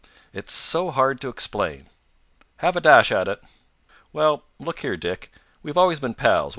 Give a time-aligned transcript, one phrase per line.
[0.33, 1.87] "It's so hard to explain."
[2.57, 3.39] "Have a dash at it."
[4.11, 5.31] "Well, look here, Dick,
[5.61, 6.49] we've always been pals.